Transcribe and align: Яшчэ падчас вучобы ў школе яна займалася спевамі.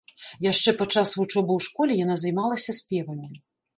Яшчэ 0.51 0.71
падчас 0.79 1.11
вучобы 1.19 1.51
ў 1.59 1.67
школе 1.67 1.93
яна 2.03 2.15
займалася 2.23 2.79
спевамі. 2.83 3.27